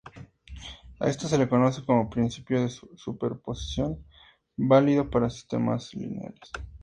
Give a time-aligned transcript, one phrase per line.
[0.99, 4.03] A esto se le conoce como principio de superposición,
[4.57, 6.49] válido para sistemas lineales.